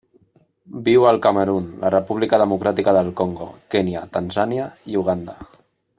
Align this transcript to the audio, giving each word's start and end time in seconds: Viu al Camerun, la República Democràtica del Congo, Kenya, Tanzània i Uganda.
Viu 0.87 1.03
al 1.09 1.19
Camerun, 1.25 1.67
la 1.83 1.91
República 1.95 2.39
Democràtica 2.43 2.95
del 2.99 3.13
Congo, 3.21 3.51
Kenya, 3.77 4.03
Tanzània 4.17 4.67
i 4.95 4.99
Uganda. 5.05 5.41